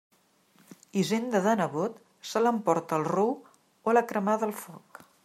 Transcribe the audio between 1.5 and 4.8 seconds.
nebot, se l'emporta el rou o l'ha cremada el